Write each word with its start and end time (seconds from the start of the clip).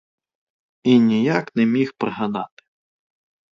І 0.83 0.95
ніяк 1.09 1.53
не 1.57 1.65
міг 1.75 1.93
пригадати. 1.99 2.63